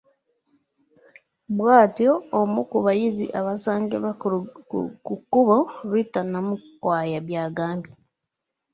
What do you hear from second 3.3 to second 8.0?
abasangiddwa ku kkubo Ritah Namukwaya bw’agambye.